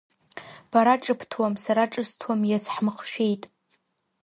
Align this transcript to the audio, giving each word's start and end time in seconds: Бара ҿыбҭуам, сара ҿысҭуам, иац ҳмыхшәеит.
Бара 0.71 0.93
ҿыбҭуам, 1.03 1.53
сара 1.63 1.91
ҿысҭуам, 1.91 2.41
иац 2.49 2.65
ҳмыхшәеит. 2.73 3.43